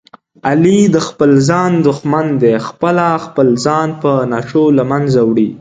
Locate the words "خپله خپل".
2.67-3.47